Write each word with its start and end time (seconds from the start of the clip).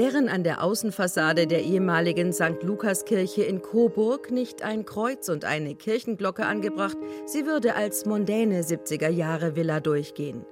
Wären 0.00 0.30
an 0.30 0.44
der 0.44 0.64
Außenfassade 0.64 1.46
der 1.46 1.62
ehemaligen 1.62 2.32
St. 2.32 2.62
Lukas-Kirche 2.62 3.42
in 3.42 3.60
Coburg 3.60 4.30
nicht 4.30 4.62
ein 4.62 4.86
Kreuz 4.86 5.28
und 5.28 5.44
eine 5.44 5.74
Kirchenglocke 5.74 6.46
angebracht, 6.46 6.96
sie 7.26 7.44
würde 7.44 7.74
als 7.74 8.06
mondäne 8.06 8.62
70er-Jahre-Villa 8.62 9.80
durchgehen. 9.80 10.46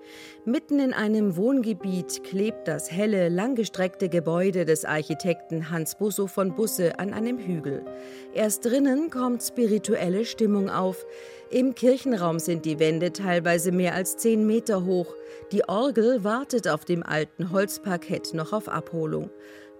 Mitten 0.45 0.81
in 0.81 0.93
einem 0.93 1.37
Wohngebiet 1.37 2.25
klebt 2.25 2.69
das 2.69 2.93
helle, 2.93 3.31
langgestreckte 3.31 4.11
Gebäude 4.11 4.67
des 4.67 4.85
Architekten 4.85 5.71
Hans 5.71 5.95
Busso 5.95 6.27
von 6.27 6.55
Busse 6.55 6.99
an 6.99 7.15
einem 7.15 7.39
Hügel. 7.39 7.87
Erst 8.35 8.67
drinnen 8.67 9.09
kommt 9.09 9.43
spirituelle 9.43 10.27
Stimmung 10.27 10.69
auf. 10.69 11.07
Im 11.51 11.75
Kirchenraum 11.75 12.39
sind 12.41 12.67
die 12.67 12.79
Wände 12.79 13.11
teilweise 13.11 13.73
mehr 13.73 13.95
als 13.95 14.19
zehn 14.19 14.47
Meter 14.47 14.85
hoch. 14.85 15.15
Die 15.51 15.67
Orgel 15.67 16.23
wartet 16.23 16.69
auf 16.69 16.85
dem 16.85 17.03
alten 17.03 17.51
Holzparkett 17.51 18.35
noch 18.35 18.53
auf 18.53 18.69
Abholung. 18.69 19.31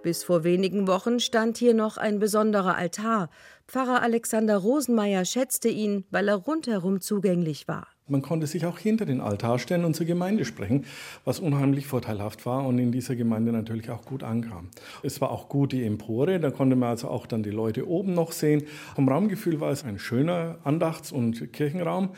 Bis 0.01 0.23
vor 0.23 0.43
wenigen 0.43 0.87
Wochen 0.87 1.19
stand 1.19 1.59
hier 1.59 1.75
noch 1.75 1.97
ein 1.97 2.17
besonderer 2.17 2.75
Altar. 2.75 3.29
Pfarrer 3.67 4.01
Alexander 4.01 4.57
Rosenmeier 4.57 5.25
schätzte 5.25 5.69
ihn, 5.69 6.05
weil 6.09 6.27
er 6.29 6.37
rundherum 6.37 7.01
zugänglich 7.01 7.67
war. 7.67 7.87
Man 8.09 8.21
konnte 8.21 8.47
sich 8.47 8.65
auch 8.65 8.79
hinter 8.79 9.05
den 9.05 9.21
Altar 9.21 9.59
stellen 9.59 9.85
und 9.85 9.95
zur 9.95 10.05
Gemeinde 10.05 10.45
sprechen, 10.45 10.85
was 11.25 11.39
unheimlich 11.39 11.87
vorteilhaft 11.87 12.45
war 12.45 12.65
und 12.65 12.79
in 12.79 12.91
dieser 12.91 13.15
Gemeinde 13.15 13.51
natürlich 13.51 13.89
auch 13.89 14.05
gut 14.05 14.23
ankam. 14.23 14.69
Es 15.03 15.21
war 15.21 15.31
auch 15.31 15.49
gut 15.49 15.71
die 15.71 15.83
Empore, 15.83 16.39
da 16.39 16.51
konnte 16.51 16.75
man 16.75 16.89
also 16.89 17.07
auch 17.07 17.27
dann 17.27 17.43
die 17.43 17.51
Leute 17.51 17.87
oben 17.87 18.13
noch 18.13 18.31
sehen. 18.31 18.63
Vom 18.95 19.07
Raumgefühl 19.07 19.59
war 19.59 19.71
es 19.71 19.83
ein 19.83 19.99
schöner 19.99 20.57
Andachts- 20.63 21.11
und 21.11 21.53
Kirchenraum, 21.53 22.09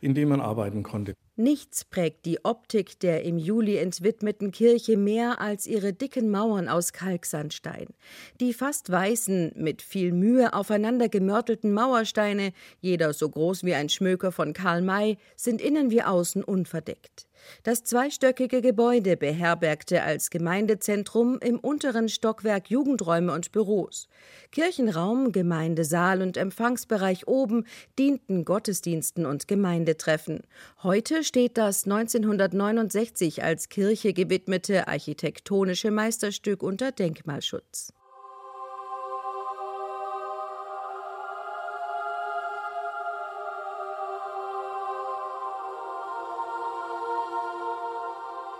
in 0.00 0.14
dem 0.14 0.28
man 0.28 0.40
arbeiten 0.40 0.82
konnte. 0.82 1.14
Nichts 1.40 1.86
prägt 1.86 2.26
die 2.26 2.44
Optik 2.44 3.00
der 3.00 3.24
im 3.24 3.38
Juli 3.38 3.78
entwidmeten 3.78 4.52
Kirche 4.52 4.98
mehr 4.98 5.40
als 5.40 5.66
ihre 5.66 5.94
dicken 5.94 6.30
Mauern 6.30 6.68
aus 6.68 6.92
Kalksandstein. 6.92 7.86
Die 8.40 8.52
fast 8.52 8.90
weißen, 8.90 9.52
mit 9.56 9.80
viel 9.80 10.12
Mühe 10.12 10.52
aufeinander 10.52 11.08
gemörtelten 11.08 11.72
Mauersteine, 11.72 12.52
jeder 12.82 13.14
so 13.14 13.30
groß 13.30 13.64
wie 13.64 13.72
ein 13.72 13.88
Schmöker 13.88 14.32
von 14.32 14.52
Karl 14.52 14.82
May, 14.82 15.16
sind 15.34 15.62
innen 15.62 15.90
wie 15.90 16.02
außen 16.02 16.44
unverdeckt. 16.44 17.26
Das 17.62 17.84
zweistöckige 17.84 18.60
Gebäude 18.62 19.16
beherbergte 19.16 20.02
als 20.02 20.30
Gemeindezentrum 20.30 21.38
im 21.40 21.58
unteren 21.58 22.08
Stockwerk 22.08 22.70
Jugendräume 22.70 23.32
und 23.32 23.52
Büros. 23.52 24.08
Kirchenraum, 24.50 25.32
Gemeindesaal 25.32 26.22
und 26.22 26.36
Empfangsbereich 26.36 27.28
oben 27.28 27.66
dienten 27.98 28.44
Gottesdiensten 28.44 29.26
und 29.26 29.48
Gemeindetreffen. 29.48 30.42
Heute 30.82 31.24
steht 31.24 31.58
das 31.58 31.84
1969 31.84 33.42
als 33.42 33.68
Kirche 33.68 34.12
gewidmete 34.12 34.88
architektonische 34.88 35.90
Meisterstück 35.90 36.62
unter 36.62 36.92
Denkmalschutz. 36.92 37.92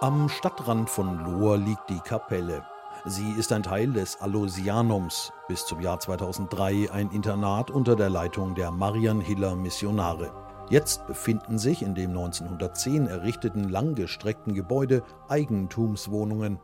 Am 0.02 0.30
Stadtrand 0.30 0.88
von 0.88 1.22
Lohr 1.26 1.58
liegt 1.58 1.90
die 1.90 1.98
Kapelle. 1.98 2.64
Sie 3.04 3.32
ist 3.32 3.52
ein 3.52 3.62
Teil 3.62 3.92
des 3.92 4.18
Allosianums, 4.18 5.30
bis 5.46 5.66
zum 5.66 5.82
Jahr 5.82 6.00
2003 6.00 6.90
ein 6.90 7.10
Internat 7.10 7.70
unter 7.70 7.96
der 7.96 8.08
Leitung 8.08 8.54
der 8.54 8.70
Marianhiller 8.70 9.54
Missionare. 9.56 10.32
Jetzt 10.70 11.06
befinden 11.06 11.58
sich 11.58 11.82
in 11.82 11.94
dem 11.94 12.12
1910 12.12 13.08
errichteten 13.08 13.68
langgestreckten 13.68 14.54
Gebäude 14.54 15.02
Eigentumswohnungen. 15.28 16.58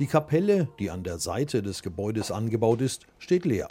Die 0.00 0.08
Kapelle, 0.08 0.66
die 0.80 0.90
an 0.90 1.04
der 1.04 1.20
Seite 1.20 1.62
des 1.62 1.82
Gebäudes 1.82 2.32
angebaut 2.32 2.80
ist, 2.80 3.06
steht 3.18 3.44
leer. 3.44 3.68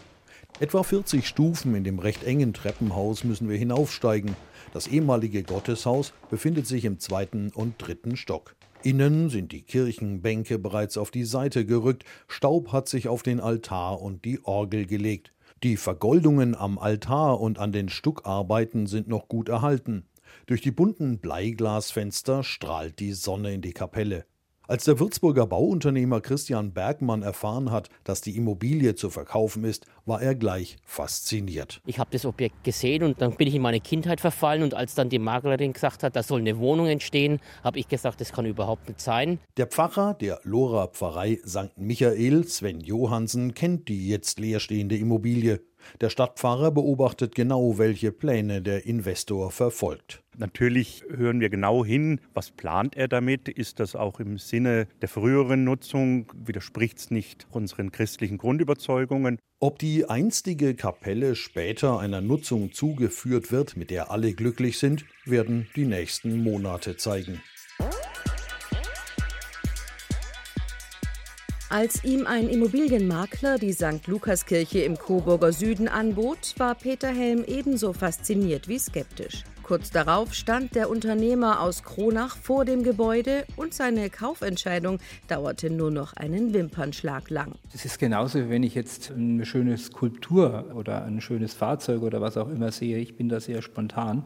Etwa 0.62 0.82
40 0.82 1.28
Stufen 1.28 1.76
in 1.76 1.84
dem 1.84 2.00
recht 2.00 2.24
engen 2.24 2.54
Treppenhaus 2.54 3.26
müssen 3.26 3.50
wir 3.50 3.58
hinaufsteigen. 3.58 4.38
Das 4.72 4.88
ehemalige 4.88 5.44
Gotteshaus 5.44 6.14
befindet 6.30 6.68
sich 6.68 6.86
im 6.86 7.00
zweiten 7.00 7.52
und 7.54 7.76
dritten 7.80 8.16
Stock. 8.16 8.56
Innen 8.82 9.30
sind 9.30 9.52
die 9.52 9.62
Kirchenbänke 9.62 10.58
bereits 10.58 10.98
auf 10.98 11.12
die 11.12 11.26
Seite 11.26 11.66
gerückt, 11.66 12.06
Staub 12.30 12.72
hat 12.72 12.88
sich 12.88 13.10
auf 13.10 13.24
den 13.24 13.42
Altar 13.42 14.02
und 14.02 14.24
die 14.24 14.40
Orgel 14.46 14.86
gelegt. 14.86 15.34
Die 15.64 15.76
Vergoldungen 15.76 16.56
am 16.56 16.80
Altar 16.80 17.42
und 17.42 17.60
an 17.60 17.74
den 17.74 17.90
Stuckarbeiten 17.90 18.88
sind 18.88 19.10
noch 19.10 19.28
gut 19.28 19.50
erhalten. 19.50 20.06
Durch 20.46 20.62
die 20.62 20.72
bunten 20.72 21.20
Bleiglasfenster 21.20 22.44
strahlt 22.44 23.00
die 23.00 23.12
Sonne 23.12 23.54
in 23.54 23.62
die 23.62 23.74
Kapelle. 23.74 24.26
Als 24.69 24.84
der 24.84 25.00
Würzburger 25.00 25.47
Bauunternehmer 25.47 26.22
Christian 26.22 26.74
Bergmann 26.74 27.24
erfahren 27.24 27.72
hat, 27.72 27.90
dass 28.03 28.22
die 28.22 28.38
Immobilie 28.38 28.94
zu 28.94 29.09
verkaufen 29.09 29.63
ist, 29.63 29.88
war 30.06 30.22
er 30.22 30.35
gleich 30.35 30.78
fasziniert. 30.84 31.81
Ich 31.88 31.97
habe 31.97 32.12
das 32.12 32.24
Objekt 32.24 32.63
gesehen 32.63 33.02
und 33.02 33.19
dann 33.19 33.35
bin 33.35 33.47
ich 33.47 33.56
in 33.56 33.63
meine 33.63 33.80
Kindheit 33.80 34.22
verfallen 34.22 34.62
und 34.62 34.75
als 34.75 34.94
dann 34.94 35.09
die 35.09 35.18
Maklerin 35.18 35.74
gesagt 35.74 36.03
hat, 36.03 36.16
da 36.16 36.22
soll 36.22 36.41
eine 36.41 36.59
Wohnung 36.59 36.85
entstehen, 36.85 37.40
habe 37.63 37.80
ich 37.80 37.88
gesagt, 37.88 38.22
das 38.22 38.31
kann 38.31 38.46
überhaupt 38.46 38.88
nicht 38.90 39.02
sein. 39.02 39.40
Der 39.57 39.66
Pfarrer 39.66 40.13
der 40.13 40.40
Lora 40.44 40.86
Pfarrei 40.86 41.40
St. 41.47 41.75
Michael, 41.78 42.46
Sven 42.46 42.80
Johansen, 42.80 43.56
kennt 43.56 43.88
die 43.88 44.07
jetzt 44.07 44.40
leerstehende 44.40 44.97
Immobilie. 44.97 45.62
Der 46.02 46.10
Stadtpfarrer 46.10 46.72
beobachtet 46.72 47.36
genau, 47.36 47.78
welche 47.78 48.12
Pläne 48.12 48.62
der 48.62 48.86
Investor 48.86 49.52
verfolgt. 49.52 50.22
Natürlich 50.38 51.04
hören 51.10 51.42
wir 51.42 51.50
genau 51.50 51.84
hin, 51.84 52.22
was 52.34 52.52
plant 52.52 52.96
er 52.96 53.08
damit? 53.08 53.50
Ist 53.50 53.80
das 53.80 53.96
auch 53.96 54.20
im 54.20 54.38
Sinne 54.38 54.88
der 55.02 55.10
früheren 55.10 55.66
Nutzung? 55.66 56.32
Widerspricht 56.34 56.98
es 56.98 57.12
nicht 57.12 57.48
unseren 57.52 57.92
christlichen 57.92 58.38
Grundüberzeugungen? 58.38 59.38
Ob 59.60 59.80
die 59.80 60.10
einstige 60.10 60.76
Kapelle 60.76 61.36
später 61.36 62.00
einer 62.00 62.22
Nutzung 62.22 62.72
zugeführt 62.72 63.52
wird, 63.52 63.76
mit 63.76 63.90
der 63.90 64.12
alle 64.12 64.34
glücklich 64.34 64.78
sind, 64.78 65.04
werden 65.26 65.68
die 65.76 65.86
nächsten 65.86 66.42
Monate 66.42 66.96
zeigen. 66.96 67.42
Als 71.72 72.03
ihm 72.03 72.25
ein 72.25 72.50
Immobilienmakler 72.50 73.59
die 73.59 73.74
St. 73.74 74.07
Lukaskirche 74.07 74.80
im 74.80 74.97
Coburger 74.97 75.52
Süden 75.52 75.88
anbot, 75.88 76.56
war 76.57 76.74
Peter 76.74 77.09
Helm 77.09 77.44
ebenso 77.46 77.94
fasziniert 77.94 78.68
wie 78.68 78.80
skeptisch. 78.80 79.44
Kurz 79.62 79.91
darauf 79.91 80.34
stand 80.34 80.74
der 80.74 80.90
Unternehmer 80.90 81.62
aus 81.62 81.84
Kronach 81.84 82.38
vor 82.38 82.66
dem 82.66 82.81
Gebäude 82.81 83.46
und 83.56 83.75
seine 83.75 84.09
Kaufentscheidung 84.09 84.97
dauerte 85.28 85.69
nur 85.69 85.91
noch 85.91 86.13
einen 86.13 86.56
Wimpernschlag 86.56 87.30
lang. 87.30 87.53
Es 87.72 87.86
ist 87.86 88.00
genauso, 88.00 88.40
wie 88.40 88.50
wenn 88.50 88.63
ich 88.63 88.74
jetzt 88.74 89.12
eine 89.12 89.46
schöne 89.46 89.78
Skulptur 89.78 90.72
oder 90.74 91.06
ein 91.06 91.22
schönes 91.22 91.53
Fahrzeug 91.53 92.01
oder 92.01 92.19
was 92.19 92.36
auch 92.36 92.50
immer 92.50 92.72
sehe. 92.72 92.97
Ich 92.97 93.16
bin 93.16 93.30
da 93.30 93.40
sehr 93.40 93.62
spontan 93.62 94.24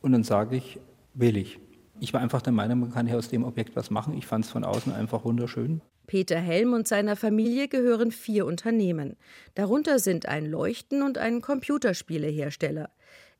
und 0.00 0.10
dann 0.10 0.24
sage 0.24 0.56
ich, 0.56 0.80
will 1.14 1.36
ich. 1.36 1.60
Ich 2.00 2.12
war 2.12 2.20
einfach 2.20 2.42
der 2.42 2.52
Meinung, 2.52 2.80
man 2.80 2.90
kann 2.90 3.06
hier 3.06 3.18
aus 3.18 3.28
dem 3.28 3.44
Objekt 3.44 3.76
was 3.76 3.90
machen. 3.90 4.18
Ich 4.18 4.26
fand 4.26 4.44
es 4.44 4.50
von 4.50 4.64
außen 4.64 4.92
einfach 4.92 5.24
wunderschön. 5.24 5.82
Peter 6.10 6.40
Helm 6.40 6.72
und 6.72 6.88
seiner 6.88 7.14
Familie 7.14 7.68
gehören 7.68 8.10
vier 8.10 8.44
Unternehmen. 8.44 9.16
Darunter 9.54 10.00
sind 10.00 10.26
ein 10.26 10.44
Leuchten- 10.44 11.04
und 11.04 11.18
ein 11.18 11.40
Computerspielehersteller. 11.40 12.90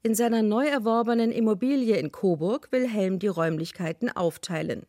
In 0.04 0.14
seiner 0.14 0.42
neu 0.42 0.68
erworbenen 0.68 1.32
Immobilie 1.32 1.96
in 1.96 2.12
Coburg 2.12 2.68
will 2.70 2.86
Helm 2.86 3.18
die 3.18 3.26
Räumlichkeiten 3.26 4.08
aufteilen. 4.08 4.86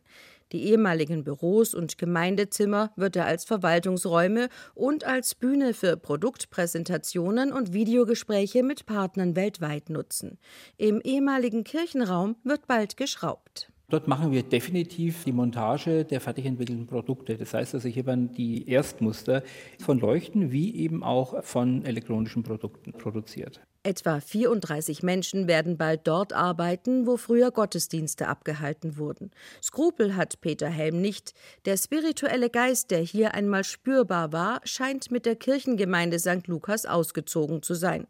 Die 0.52 0.62
ehemaligen 0.66 1.24
Büros 1.24 1.74
und 1.74 1.98
Gemeindezimmer 1.98 2.92
wird 2.94 3.16
er 3.16 3.26
als 3.26 3.44
Verwaltungsräume 3.44 4.48
und 4.76 5.02
als 5.02 5.34
Bühne 5.34 5.74
für 5.74 5.96
Produktpräsentationen 5.96 7.52
und 7.52 7.72
Videogespräche 7.72 8.62
mit 8.62 8.86
Partnern 8.86 9.34
weltweit 9.34 9.90
nutzen. 9.90 10.38
Im 10.76 11.00
ehemaligen 11.00 11.64
Kirchenraum 11.64 12.36
wird 12.44 12.68
bald 12.68 12.96
geschraubt. 12.96 13.71
Dort 13.92 14.08
machen 14.08 14.32
wir 14.32 14.42
definitiv 14.42 15.24
die 15.24 15.32
Montage 15.32 16.06
der 16.06 16.22
fertig 16.22 16.46
entwickelten 16.46 16.86
Produkte. 16.86 17.36
Das 17.36 17.52
heißt 17.52 17.74
also, 17.74 17.90
hier 17.90 18.06
werden 18.06 18.32
die 18.32 18.66
Erstmuster 18.66 19.42
von 19.78 20.00
Leuchten 20.00 20.50
wie 20.50 20.74
eben 20.76 21.02
auch 21.02 21.44
von 21.44 21.84
elektronischen 21.84 22.42
Produkten 22.42 22.94
produziert. 22.94 23.60
Etwa 23.82 24.20
34 24.20 25.02
Menschen 25.02 25.46
werden 25.46 25.76
bald 25.76 26.02
dort 26.04 26.32
arbeiten, 26.32 27.06
wo 27.06 27.18
früher 27.18 27.50
Gottesdienste 27.50 28.28
abgehalten 28.28 28.96
wurden. 28.96 29.30
Skrupel 29.62 30.16
hat 30.16 30.40
Peter 30.40 30.70
Helm 30.70 31.02
nicht. 31.02 31.34
Der 31.66 31.76
spirituelle 31.76 32.48
Geist, 32.48 32.92
der 32.92 33.00
hier 33.00 33.34
einmal 33.34 33.64
spürbar 33.64 34.32
war, 34.32 34.62
scheint 34.64 35.10
mit 35.10 35.26
der 35.26 35.36
Kirchengemeinde 35.36 36.18
St. 36.18 36.46
Lukas 36.46 36.86
ausgezogen 36.86 37.62
zu 37.62 37.74
sein. 37.74 38.06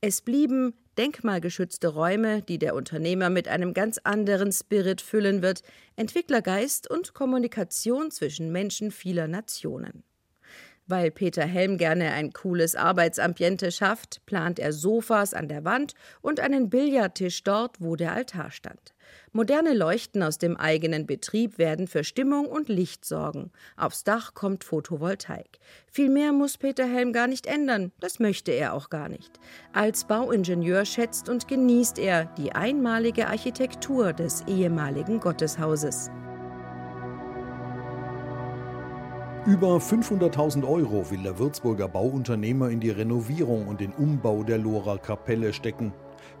Es 0.00 0.22
blieben 0.22 0.74
denkmalgeschützte 0.96 1.88
Räume, 1.88 2.42
die 2.42 2.58
der 2.58 2.76
Unternehmer 2.76 3.30
mit 3.30 3.48
einem 3.48 3.74
ganz 3.74 3.98
anderen 4.04 4.52
Spirit 4.52 5.00
füllen 5.00 5.42
wird, 5.42 5.62
Entwicklergeist 5.96 6.88
und 6.88 7.14
Kommunikation 7.14 8.12
zwischen 8.12 8.52
Menschen 8.52 8.92
vieler 8.92 9.26
Nationen. 9.26 10.04
Weil 10.88 11.10
Peter 11.10 11.44
Helm 11.44 11.76
gerne 11.76 12.12
ein 12.12 12.32
cooles 12.32 12.74
Arbeitsambiente 12.74 13.70
schafft, 13.70 14.24
plant 14.24 14.58
er 14.58 14.72
Sofas 14.72 15.34
an 15.34 15.46
der 15.46 15.64
Wand 15.64 15.92
und 16.22 16.40
einen 16.40 16.70
Billardtisch 16.70 17.44
dort, 17.44 17.76
wo 17.78 17.94
der 17.94 18.14
Altar 18.14 18.50
stand. 18.50 18.94
Moderne 19.32 19.74
Leuchten 19.74 20.22
aus 20.22 20.38
dem 20.38 20.56
eigenen 20.56 21.06
Betrieb 21.06 21.58
werden 21.58 21.86
für 21.86 22.04
Stimmung 22.04 22.46
und 22.46 22.68
Licht 22.68 23.04
sorgen. 23.04 23.52
Aufs 23.76 24.04
Dach 24.04 24.32
kommt 24.34 24.64
Photovoltaik. 24.64 25.58
Viel 25.86 26.08
mehr 26.08 26.32
muss 26.32 26.56
Peter 26.56 26.86
Helm 26.86 27.12
gar 27.12 27.26
nicht 27.26 27.46
ändern, 27.46 27.92
das 28.00 28.18
möchte 28.18 28.52
er 28.52 28.72
auch 28.72 28.88
gar 28.88 29.08
nicht. 29.08 29.38
Als 29.72 30.06
Bauingenieur 30.06 30.86
schätzt 30.86 31.28
und 31.28 31.48
genießt 31.48 31.98
er 31.98 32.24
die 32.38 32.52
einmalige 32.52 33.28
Architektur 33.28 34.14
des 34.14 34.42
ehemaligen 34.46 35.20
Gotteshauses. 35.20 36.10
Über 39.48 39.78
500.000 39.78 40.68
Euro 40.68 41.10
will 41.10 41.22
der 41.22 41.38
Würzburger 41.38 41.88
Bauunternehmer 41.88 42.68
in 42.68 42.80
die 42.80 42.90
Renovierung 42.90 43.66
und 43.66 43.80
den 43.80 43.92
Umbau 43.92 44.42
der 44.42 44.58
Lohrer 44.58 44.98
Kapelle 44.98 45.54
stecken. 45.54 45.94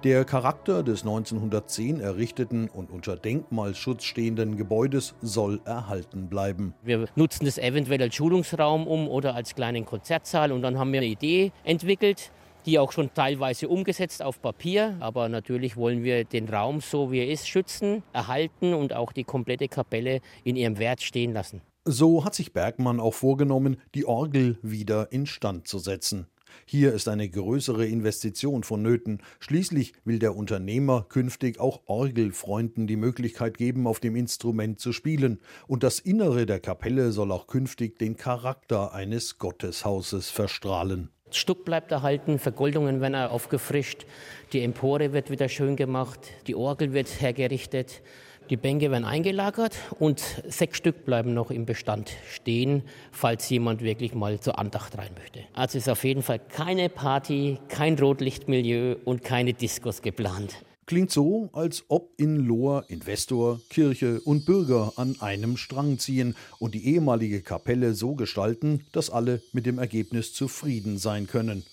Der 0.04 0.26
Charakter 0.26 0.82
des 0.82 1.04
1910 1.04 2.00
errichteten 2.00 2.68
und 2.68 2.90
unter 2.90 3.16
Denkmalschutz 3.16 4.04
stehenden 4.04 4.58
Gebäudes 4.58 5.14
soll 5.22 5.62
erhalten 5.64 6.28
bleiben. 6.28 6.74
Wir 6.82 7.06
nutzen 7.16 7.46
das 7.46 7.56
eventuell 7.56 8.02
als 8.02 8.14
Schulungsraum 8.14 8.86
um 8.86 9.08
oder 9.08 9.34
als 9.34 9.54
kleinen 9.54 9.86
Konzertsaal 9.86 10.52
und 10.52 10.60
dann 10.60 10.78
haben 10.78 10.92
wir 10.92 11.00
eine 11.00 11.08
Idee 11.08 11.50
entwickelt, 11.64 12.30
die 12.66 12.78
auch 12.78 12.92
schon 12.92 13.14
teilweise 13.14 13.68
umgesetzt 13.68 14.22
auf 14.22 14.42
Papier. 14.42 14.98
Aber 15.00 15.30
natürlich 15.30 15.78
wollen 15.78 16.04
wir 16.04 16.24
den 16.24 16.46
Raum 16.46 16.82
so 16.82 17.10
wie 17.10 17.20
er 17.20 17.28
ist 17.28 17.48
schützen, 17.48 18.02
erhalten 18.12 18.74
und 18.74 18.92
auch 18.92 19.14
die 19.14 19.24
komplette 19.24 19.68
Kapelle 19.68 20.20
in 20.44 20.56
ihrem 20.56 20.78
Wert 20.78 21.00
stehen 21.00 21.32
lassen. 21.32 21.62
So 21.90 22.22
hat 22.22 22.34
sich 22.34 22.52
Bergmann 22.52 23.00
auch 23.00 23.14
vorgenommen, 23.14 23.78
die 23.94 24.04
Orgel 24.04 24.58
wieder 24.60 25.10
instand 25.10 25.66
zu 25.66 25.78
setzen. 25.78 26.26
Hier 26.66 26.92
ist 26.92 27.08
eine 27.08 27.26
größere 27.30 27.86
Investition 27.86 28.62
vonnöten. 28.62 29.22
Schließlich 29.40 29.94
will 30.04 30.18
der 30.18 30.36
Unternehmer 30.36 31.06
künftig 31.08 31.58
auch 31.58 31.80
Orgelfreunden 31.86 32.86
die 32.86 32.96
Möglichkeit 32.96 33.56
geben, 33.56 33.86
auf 33.86 34.00
dem 34.00 34.16
Instrument 34.16 34.78
zu 34.80 34.92
spielen. 34.92 35.40
Und 35.66 35.82
das 35.82 35.98
Innere 35.98 36.44
der 36.44 36.60
Kapelle 36.60 37.10
soll 37.10 37.32
auch 37.32 37.46
künftig 37.46 37.98
den 37.98 38.18
Charakter 38.18 38.92
eines 38.92 39.38
Gotteshauses 39.38 40.28
verstrahlen. 40.28 41.08
Stuck 41.30 41.64
bleibt 41.64 41.90
erhalten, 41.90 42.38
Vergoldungen 42.38 43.00
werden 43.00 43.14
aufgefrischt, 43.14 44.04
die 44.52 44.60
Empore 44.60 45.14
wird 45.14 45.30
wieder 45.30 45.48
schön 45.48 45.74
gemacht, 45.74 46.20
die 46.46 46.54
Orgel 46.54 46.92
wird 46.92 47.22
hergerichtet. 47.22 48.02
Die 48.50 48.56
Bänke 48.56 48.90
werden 48.90 49.04
eingelagert 49.04 49.76
und 49.98 50.22
sechs 50.48 50.78
Stück 50.78 51.04
bleiben 51.04 51.34
noch 51.34 51.50
im 51.50 51.66
Bestand 51.66 52.12
stehen, 52.30 52.82
falls 53.12 53.48
jemand 53.50 53.82
wirklich 53.82 54.14
mal 54.14 54.40
zur 54.40 54.58
Andacht 54.58 54.96
rein 54.96 55.10
möchte. 55.18 55.40
Also 55.52 55.76
ist 55.76 55.88
auf 55.88 56.02
jeden 56.02 56.22
Fall 56.22 56.38
keine 56.38 56.88
Party, 56.88 57.58
kein 57.68 57.98
Rotlichtmilieu 57.98 58.96
und 59.04 59.22
keine 59.22 59.52
Diskos 59.52 60.00
geplant. 60.00 60.54
Klingt 60.86 61.10
so, 61.10 61.50
als 61.52 61.84
ob 61.88 62.12
in 62.16 62.36
Lohr 62.36 62.86
Investor, 62.88 63.60
Kirche 63.68 64.22
und 64.22 64.46
Bürger 64.46 64.94
an 64.96 65.16
einem 65.20 65.58
Strang 65.58 65.98
ziehen 65.98 66.34
und 66.58 66.74
die 66.74 66.86
ehemalige 66.86 67.42
Kapelle 67.42 67.92
so 67.92 68.14
gestalten, 68.14 68.86
dass 68.92 69.10
alle 69.10 69.42
mit 69.52 69.66
dem 69.66 69.78
Ergebnis 69.78 70.32
zufrieden 70.32 70.96
sein 70.96 71.26
können. 71.26 71.64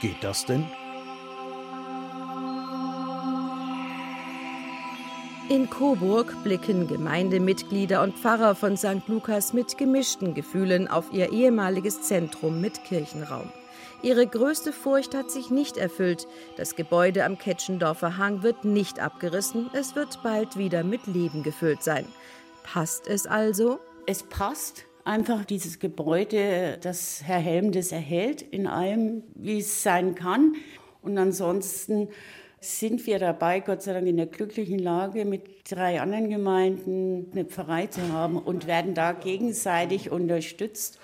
Geht 0.00 0.22
das 0.22 0.46
denn? 0.46 0.64
In 5.50 5.70
Coburg 5.70 6.44
blicken 6.44 6.86
Gemeindemitglieder 6.88 8.02
und 8.02 8.18
Pfarrer 8.18 8.54
von 8.54 8.76
St. 8.76 9.08
Lukas 9.08 9.54
mit 9.54 9.78
gemischten 9.78 10.34
Gefühlen 10.34 10.88
auf 10.88 11.06
ihr 11.10 11.32
ehemaliges 11.32 12.02
Zentrum 12.02 12.60
mit 12.60 12.84
Kirchenraum. 12.84 13.50
Ihre 14.02 14.26
größte 14.26 14.74
Furcht 14.74 15.14
hat 15.14 15.30
sich 15.30 15.50
nicht 15.50 15.78
erfüllt. 15.78 16.28
Das 16.58 16.76
Gebäude 16.76 17.24
am 17.24 17.38
Ketschendorfer 17.38 18.18
Hang 18.18 18.42
wird 18.42 18.66
nicht 18.66 19.00
abgerissen, 19.00 19.70
es 19.72 19.96
wird 19.96 20.22
bald 20.22 20.58
wieder 20.58 20.84
mit 20.84 21.06
Leben 21.06 21.42
gefüllt 21.42 21.82
sein. 21.82 22.04
Passt 22.62 23.06
es 23.06 23.26
also? 23.26 23.80
Es 24.06 24.24
passt 24.24 24.84
einfach 25.06 25.46
dieses 25.46 25.78
Gebäude, 25.78 26.76
dass 26.82 27.22
Herr 27.24 27.38
Helm 27.40 27.72
das 27.72 27.90
erhält 27.90 28.42
in 28.42 28.66
allem, 28.66 29.22
wie 29.34 29.60
es 29.60 29.82
sein 29.82 30.14
kann. 30.14 30.56
Und 31.00 31.16
ansonsten 31.16 32.08
sind 32.60 33.06
wir 33.06 33.18
dabei, 33.18 33.60
Gott 33.60 33.82
sei 33.82 33.92
Dank 33.92 34.06
in 34.06 34.16
der 34.16 34.26
glücklichen 34.26 34.78
Lage, 34.78 35.24
mit 35.24 35.42
drei 35.70 36.00
anderen 36.00 36.28
Gemeinden 36.28 37.28
eine 37.32 37.44
Pfarrei 37.44 37.86
zu 37.86 38.12
haben 38.12 38.36
und 38.36 38.66
werden 38.66 38.94
da 38.94 39.12
gegenseitig 39.12 40.10
unterstützt 40.10 40.98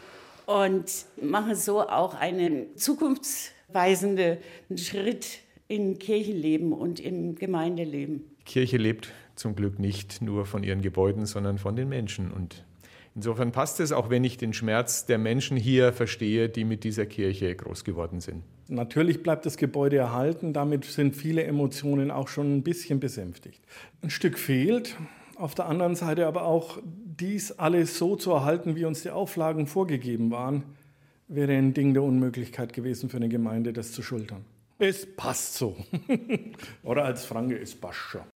und 0.46 0.84
machen 1.20 1.54
so 1.54 1.80
auch 1.80 2.14
einen 2.14 2.76
zukunftsweisenden 2.76 4.38
Schritt 4.76 5.40
im 5.68 5.98
Kirchenleben 5.98 6.72
und 6.72 7.00
im 7.00 7.34
Gemeindeleben. 7.36 8.24
Kirche 8.44 8.76
lebt 8.76 9.12
zum 9.34 9.56
Glück 9.56 9.78
nicht 9.78 10.22
nur 10.22 10.46
von 10.46 10.62
ihren 10.62 10.82
Gebäuden, 10.82 11.26
sondern 11.26 11.58
von 11.58 11.76
den 11.76 11.88
Menschen. 11.88 12.30
Und 12.30 12.64
insofern 13.14 13.52
passt 13.52 13.80
es, 13.80 13.92
auch 13.92 14.10
wenn 14.10 14.24
ich 14.24 14.36
den 14.36 14.52
Schmerz 14.52 15.06
der 15.06 15.18
Menschen 15.18 15.56
hier 15.56 15.92
verstehe, 15.92 16.48
die 16.48 16.64
mit 16.64 16.84
dieser 16.84 17.06
Kirche 17.06 17.54
groß 17.54 17.84
geworden 17.84 18.20
sind. 18.20 18.42
Natürlich 18.68 19.22
bleibt 19.22 19.44
das 19.44 19.56
Gebäude 19.56 19.96
erhalten, 19.96 20.52
damit 20.52 20.84
sind 20.84 21.14
viele 21.14 21.44
Emotionen 21.44 22.10
auch 22.10 22.28
schon 22.28 22.56
ein 22.56 22.62
bisschen 22.62 22.98
besänftigt. 22.98 23.62
Ein 24.02 24.10
Stück 24.10 24.38
fehlt, 24.38 24.96
auf 25.36 25.54
der 25.54 25.66
anderen 25.66 25.94
Seite 25.94 26.26
aber 26.26 26.44
auch 26.44 26.78
dies 26.84 27.52
alles 27.52 27.98
so 27.98 28.16
zu 28.16 28.32
erhalten, 28.32 28.76
wie 28.76 28.84
uns 28.84 29.02
die 29.02 29.10
Auflagen 29.10 29.66
vorgegeben 29.66 30.30
waren, 30.30 30.62
wäre 31.28 31.52
ein 31.52 31.74
Ding 31.74 31.94
der 31.94 32.02
Unmöglichkeit 32.02 32.72
gewesen 32.72 33.08
für 33.10 33.18
eine 33.18 33.28
Gemeinde, 33.28 33.72
das 33.72 33.92
zu 33.92 34.02
schultern. 34.02 34.44
Es 34.78 35.06
passt 35.16 35.54
so. 35.54 35.76
Oder 36.82 37.04
als 37.04 37.24
Franke, 37.24 37.58
es 37.58 37.74
passt 37.74 37.98
schon. 37.98 38.33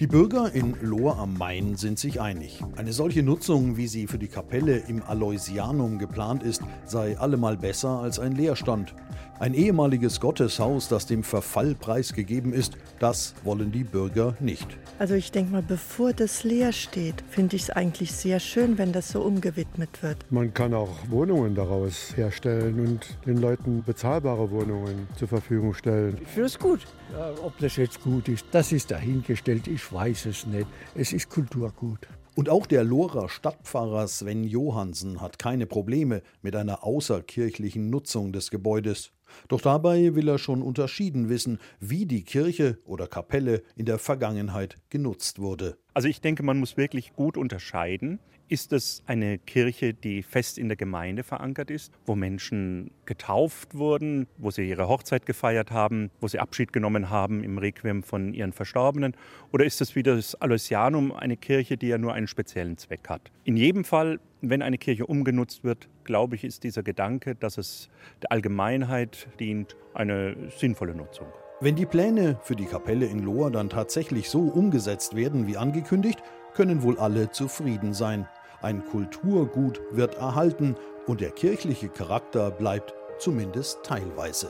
Die 0.00 0.06
Bürger 0.06 0.50
in 0.54 0.76
Lohr 0.80 1.18
am 1.18 1.34
Main 1.36 1.76
sind 1.76 1.98
sich 1.98 2.22
einig. 2.22 2.64
Eine 2.74 2.94
solche 2.94 3.22
Nutzung, 3.22 3.76
wie 3.76 3.86
sie 3.86 4.06
für 4.06 4.16
die 4.16 4.28
Kapelle 4.28 4.78
im 4.78 5.02
Aloysianum 5.02 5.98
geplant 5.98 6.42
ist, 6.42 6.62
sei 6.86 7.18
allemal 7.18 7.58
besser 7.58 8.00
als 8.00 8.18
ein 8.18 8.32
Leerstand. 8.32 8.94
Ein 9.40 9.54
ehemaliges 9.54 10.20
Gotteshaus, 10.20 10.88
das 10.88 11.06
dem 11.06 11.22
Verfall 11.22 11.74
preisgegeben 11.74 12.52
ist, 12.52 12.76
das 12.98 13.34
wollen 13.42 13.72
die 13.72 13.84
Bürger 13.84 14.36
nicht. 14.38 14.66
Also 14.98 15.14
ich 15.14 15.32
denke 15.32 15.52
mal, 15.52 15.62
bevor 15.62 16.12
das 16.12 16.44
leer 16.44 16.72
steht, 16.72 17.24
finde 17.30 17.56
ich 17.56 17.62
es 17.62 17.70
eigentlich 17.70 18.12
sehr 18.12 18.38
schön, 18.38 18.76
wenn 18.76 18.92
das 18.92 19.08
so 19.08 19.22
umgewidmet 19.22 20.02
wird. 20.02 20.18
Man 20.30 20.52
kann 20.52 20.74
auch 20.74 20.90
Wohnungen 21.08 21.54
daraus 21.54 22.14
herstellen 22.18 22.86
und 22.86 23.16
den 23.24 23.38
Leuten 23.38 23.82
bezahlbare 23.82 24.50
Wohnungen 24.50 25.08
zur 25.16 25.28
Verfügung 25.28 25.72
stellen. 25.72 26.18
Ich 26.20 26.28
finde 26.28 26.46
es 26.46 26.58
gut. 26.58 26.86
Ja, 27.10 27.32
ob 27.42 27.56
das 27.60 27.76
jetzt 27.76 28.02
gut 28.02 28.28
ist, 28.28 28.44
das 28.50 28.72
ist 28.72 28.90
dahingestellt. 28.90 29.68
Ich 29.68 29.90
weiß 29.90 30.26
es 30.26 30.44
nicht. 30.44 30.66
Es 30.94 31.14
ist 31.14 31.30
Kulturgut. 31.30 32.06
Und 32.40 32.48
auch 32.48 32.64
der 32.64 32.84
Lohrer 32.84 33.28
Stadtpfarrer 33.28 34.08
Sven 34.08 34.44
Johansen 34.44 35.20
hat 35.20 35.38
keine 35.38 35.66
Probleme 35.66 36.22
mit 36.40 36.56
einer 36.56 36.84
außerkirchlichen 36.84 37.90
Nutzung 37.90 38.32
des 38.32 38.50
Gebäudes. 38.50 39.12
Doch 39.48 39.60
dabei 39.60 40.14
will 40.14 40.26
er 40.26 40.38
schon 40.38 40.62
unterschieden 40.62 41.28
wissen, 41.28 41.58
wie 41.80 42.06
die 42.06 42.24
Kirche 42.24 42.78
oder 42.86 43.08
Kapelle 43.08 43.62
in 43.76 43.84
der 43.84 43.98
Vergangenheit 43.98 44.76
genutzt 44.88 45.38
wurde. 45.38 45.76
Also 45.92 46.08
ich 46.08 46.22
denke, 46.22 46.42
man 46.42 46.58
muss 46.58 46.78
wirklich 46.78 47.12
gut 47.12 47.36
unterscheiden. 47.36 48.20
Ist 48.50 48.72
es 48.72 49.04
eine 49.06 49.38
Kirche, 49.38 49.94
die 49.94 50.24
fest 50.24 50.58
in 50.58 50.66
der 50.66 50.76
Gemeinde 50.76 51.22
verankert 51.22 51.70
ist, 51.70 51.92
wo 52.04 52.16
Menschen 52.16 52.90
getauft 53.04 53.76
wurden, 53.76 54.26
wo 54.38 54.50
sie 54.50 54.68
ihre 54.68 54.88
Hochzeit 54.88 55.24
gefeiert 55.24 55.70
haben, 55.70 56.10
wo 56.20 56.26
sie 56.26 56.40
Abschied 56.40 56.72
genommen 56.72 57.10
haben 57.10 57.44
im 57.44 57.58
Requiem 57.58 58.02
von 58.02 58.34
ihren 58.34 58.52
Verstorbenen? 58.52 59.14
Oder 59.52 59.66
ist 59.66 59.80
es 59.80 59.94
wie 59.94 60.02
das 60.02 60.34
Aloysianum 60.34 61.12
eine 61.12 61.36
Kirche, 61.36 61.76
die 61.76 61.86
ja 61.86 61.96
nur 61.96 62.12
einen 62.12 62.26
speziellen 62.26 62.76
Zweck 62.76 63.08
hat? 63.08 63.30
In 63.44 63.56
jedem 63.56 63.84
Fall, 63.84 64.18
wenn 64.40 64.62
eine 64.62 64.78
Kirche 64.78 65.06
umgenutzt 65.06 65.62
wird, 65.62 65.88
glaube 66.02 66.34
ich, 66.34 66.42
ist 66.42 66.64
dieser 66.64 66.82
Gedanke, 66.82 67.36
dass 67.36 67.56
es 67.56 67.88
der 68.20 68.32
Allgemeinheit 68.32 69.28
dient, 69.38 69.76
eine 69.94 70.34
sinnvolle 70.56 70.96
Nutzung. 70.96 71.28
Wenn 71.60 71.76
die 71.76 71.86
Pläne 71.86 72.40
für 72.42 72.56
die 72.56 72.64
Kapelle 72.64 73.06
in 73.06 73.20
Lohr 73.20 73.52
dann 73.52 73.68
tatsächlich 73.68 74.28
so 74.28 74.40
umgesetzt 74.40 75.14
werden 75.14 75.46
wie 75.46 75.56
angekündigt, 75.56 76.20
können 76.54 76.82
wohl 76.82 76.98
alle 76.98 77.30
zufrieden 77.30 77.94
sein. 77.94 78.26
Ein 78.62 78.84
Kulturgut 78.84 79.80
wird 79.90 80.16
erhalten 80.16 80.76
und 81.06 81.20
der 81.20 81.30
kirchliche 81.30 81.88
Charakter 81.88 82.50
bleibt 82.50 82.94
zumindest 83.18 83.82
teilweise. 83.82 84.48